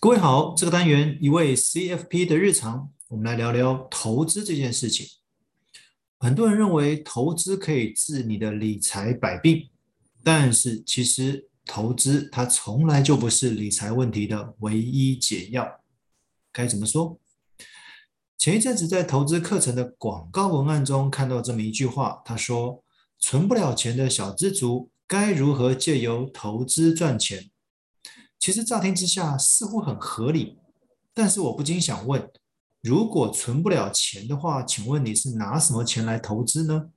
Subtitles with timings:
[0.00, 5.04] 各位好，这个单元一位 CFP 的日常，我们来聊聊投资这件事情。
[6.20, 9.68] 很多人认为投资可以治你的理财百病，
[10.22, 15.80] 但是其实投资它从来就不是理财问题的唯一解药。
[16.52, 17.18] 该怎么说？
[18.38, 22.84] 前一阵子在投资课程的广告文案中看到这么一句话，他说
[23.18, 27.50] ：“存不了钱的小资族该如何借由投资赚钱？”
[28.38, 30.58] 其实乍听之下似乎很合理，
[31.12, 32.30] 但是我不禁想问：
[32.80, 36.90] 如果存不了钱的话，请问你是拿什么钱来投资呢？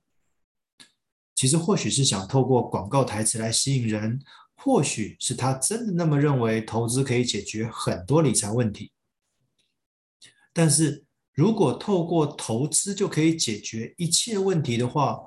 [1.34, 4.22] 其实或许是想透过广告台词来吸引人，
[4.54, 8.92] 或许是他真的那么认为投资可以解决很多理财问题。
[10.52, 15.18] 但是如果透过投资就可以解决一切问题的话，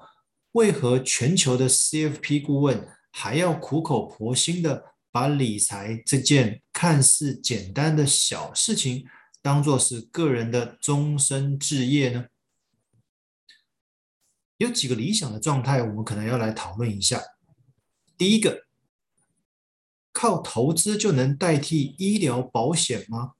[0.53, 9.07] 为何全球的 CFP 顾问还要苦口婆心的把理财这件看似简单的小事情，
[9.41, 12.25] 当做是个人的终身置业呢？
[14.57, 17.23] 有几个理想的状态，我们可能要来讨论一下。
[18.17, 18.65] 第一个，
[20.11, 23.35] 靠投资就能代替医疗保险吗？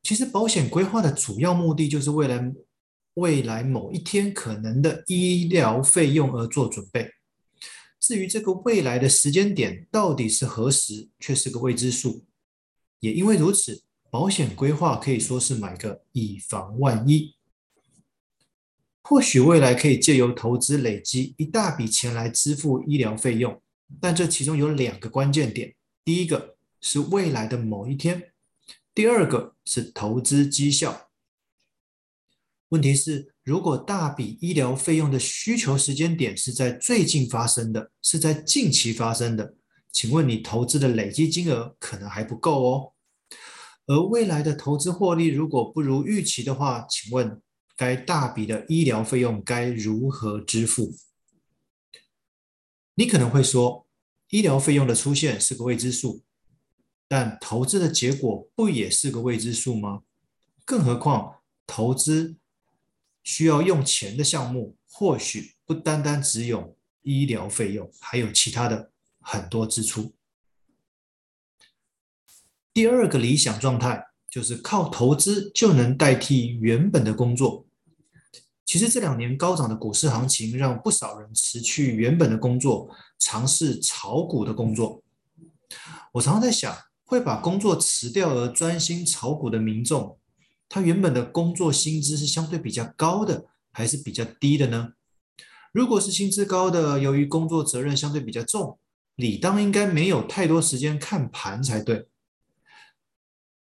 [0.00, 2.40] 其实，保险规划的主要目的就是为了
[3.14, 7.14] 未来某一天可能的医疗费用而做准备。
[8.00, 12.24] 至于这个未来的时间点到底是何时，却是个未知数。
[12.98, 17.36] 也因为如此，保险规划可以说是买个以防万一。
[19.02, 23.60] 或许未来可以借由投资累积一大笔钱来支付医疗费用，
[24.00, 28.32] 但这其中有两个关键点：第一个是未来的某一天，
[28.94, 31.10] 第二个是投资绩效。
[32.68, 39.56] 问题是，如果大笔医疗费用的需求时间点是在最近发生的，是在近期发生的，
[39.90, 42.92] 请问你投资的累积金额可能还不够哦。
[43.86, 47.42] 而未来的投资获利如果不如预期的话，请问
[47.76, 50.94] 该大笔的医疗费用该如何支付？
[52.94, 53.84] 你可能会说，
[54.28, 56.22] 医疗费用的出现是个未知数，
[57.08, 60.02] 但投资的结果不也是个未知数吗？
[60.64, 62.36] 更何况投资。
[63.22, 70.14] 需要用钱的项目，或许不单单只有医疗费用，还有其他的很多支出。
[72.72, 77.66] 第二个理想状态就是靠投资就能代替原本的工作。
[78.64, 82.88] 其实这两年高涨的股市行情，让不少人辞去原本的工作，
[83.18, 85.02] 尝试炒股的工作。
[86.12, 86.72] 我常常在想，
[87.02, 90.19] 会把工作辞掉而专心炒股的民众。
[90.70, 94.92] 他原本的工作薪资是相对比较高的，还是比较低的呢？
[95.72, 98.78] 如果是薪资高的，由于工作责任相对比较重，
[99.16, 102.06] 理当应该没有太多时间看盘才对。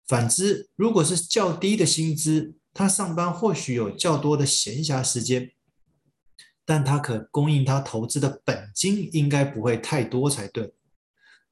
[0.07, 5.53] 反之，如果是较低的薪资，他上班或许有较多的闲暇时间，
[6.65, 10.73] 但他可供应他投资的本金应该不会太多才对。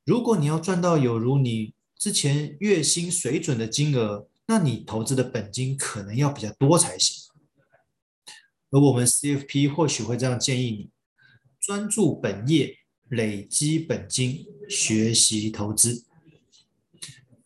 [0.05, 7.33] 如果你要赚到有如你之前月薪水准的金额，那你投资的本金可能要比较多才行，
[8.71, 10.91] 而我们 CFP 或许会这样建议你：
[11.61, 16.05] 专注本业，累积本金，学习投资。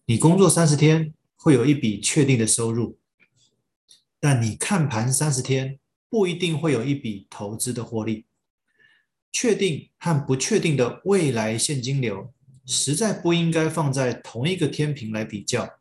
[0.05, 2.99] 你工作三十天会有一笔确定的收入，
[4.19, 5.79] 但你看盘三十天
[6.11, 8.27] 不一定会有一笔投资的获利。
[9.33, 12.35] 确定和不确定的未来现金流，
[12.67, 15.80] 实在不应该放在同一个天平来比较。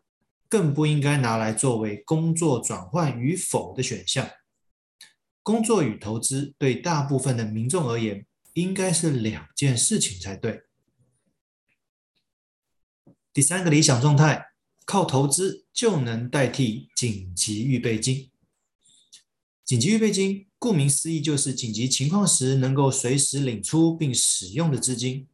[0.50, 4.30] 更不应该拿来作为工作转换与否的选项。
[5.44, 10.64] 工作与投资对大部分的民众而言，应该是两件事情才对。
[13.32, 14.48] 第三个理想状态，
[14.86, 18.32] 靠投资就能代替紧急预备金。
[19.64, 25.28] 紧急预备金，顾名思义，就是紧急情况时能够随时领出并使用的资金。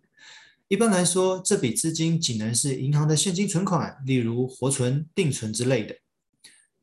[0.67, 5.95] 一般来说，这笔资金仅能是银行的现金存款，例如活存、定存之类的。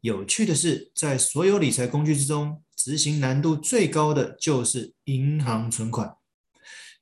[0.00, 6.16] 有趣的是，在所有理财工具之中，执行难度最高的就是银行存款，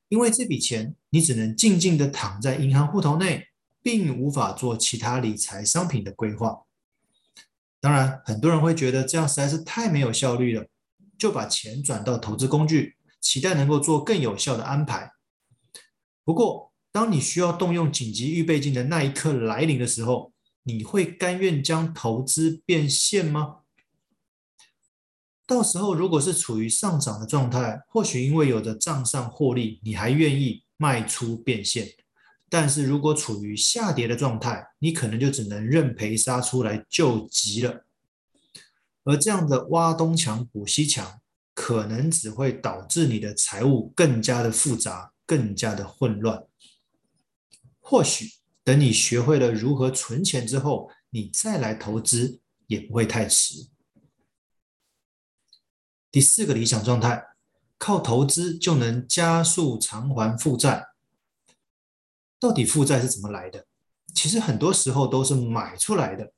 [0.09, 3.49] 因为这笔钱你只能静静地躺在银行户头内，
[3.83, 6.63] 并无法做其他理财商品的规划。
[7.79, 10.67] 当然，很多人会觉得这样实在是太没有效率了，
[11.19, 15.13] 就把钱转到投资工具，期待能够做更有效的安排。
[16.25, 20.33] 不过，当你需要动用紧急预备金的那一刻来临的时候，
[20.65, 23.59] 你会甘愿将投资变现吗？
[25.47, 31.89] 到时候如果是处于上涨的状态，或许因为有着账上获利，你还愿意卖出变现。
[32.49, 37.85] 但是如果处于下跌的状态，你可能就只能认赔杀出来救急了。
[39.05, 41.21] 而这样的挖东墙补西墙，
[41.55, 46.45] 可能只会导致你的财务更加的复杂，更加的混乱。
[47.91, 53.67] 或许等你学会了如何存钱之后，你再来投资也不会太迟。
[56.09, 57.31] 第四个理想状态，
[57.79, 60.91] 靠投资就能加速偿还负债。
[62.39, 63.67] 到底负债是怎么来的？
[64.15, 66.33] 其实很多时候都是买出来的。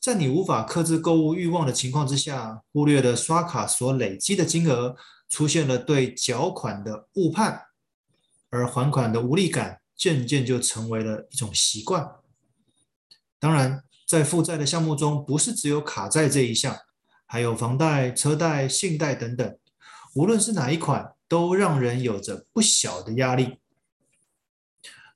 [0.00, 4.96] 在你无法克制购物欲望的情况之下，忽略了刷卡所累积的金额，
[5.28, 7.66] 出现了对缴款的误判，
[8.48, 12.10] 而还款的无力感渐渐就成为了一种习惯。
[13.38, 16.74] 当然，在负债的项目中，不是只有卡债这一项，
[17.26, 19.58] 还有房贷、车贷、信贷等等，
[20.14, 23.58] 无论是哪一款，都让人有着不小的压力。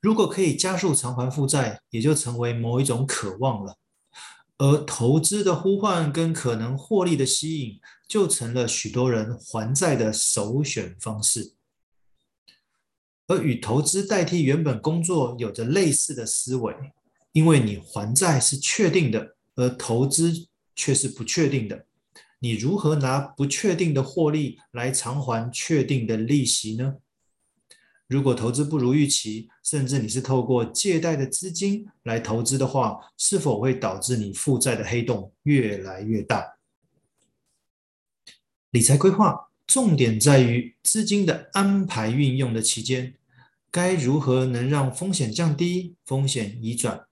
[0.02, 3.78] 如果可以加速偿还负债，也就成为某一种渴望了。
[4.58, 11.54] 而投资的呼唤跟可能获利的吸引，就成了许多人还债的首选方式。
[13.26, 16.75] 而与投资代替原本工作有着类似的思维，
[17.32, 21.87] 因为你还债是确定的，而投资却是不确定的。
[22.41, 26.97] 你如何拿不确定的获利来偿还确定的利息呢？
[28.06, 36.56] 如果投资不如预期，甚至你是透过借贷的资金来投资的话，是否会导致你负债的黑洞越来越大？
[38.70, 43.14] 理财规划重点在于资金的安排运用的期间，
[43.70, 47.06] 该如何能让风险降低、风险移转？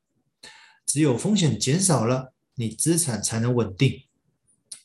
[0.86, 4.02] 只有风险减少了，你资产才能稳定。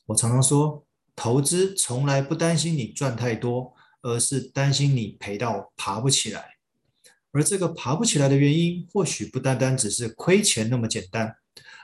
[0.08, 0.86] 我常常说，
[1.16, 3.74] 投资从来不担心你赚太多。
[4.04, 6.58] 而是担心你赔到爬不起来，
[7.32, 11.36] 而这个爬不起来的原因，或许不单单只是亏钱那么简单，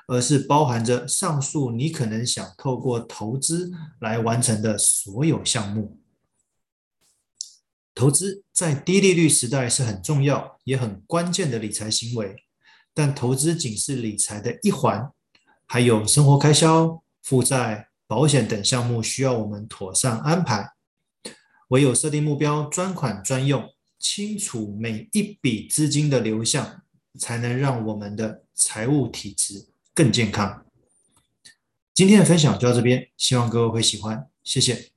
[0.07, 5.99] 而是包含着上述你可能想透过投资来完成的所有项目。
[7.95, 12.35] 投资在低利率时代是很重要也很关键的理财行为，
[12.93, 15.11] 但投资仅是理财的一环，
[15.67, 20.71] 还有生活开销、负债、保险等项目需要我们妥善安排。
[21.69, 23.69] 唯有设定目标，专款专用，
[23.99, 26.81] 清楚每一笔资金的流向，
[27.19, 30.65] 才能让我们的财务体质更健康。
[31.93, 34.92] 今天的分享就到这边，希望各位会喜欢，谢谢。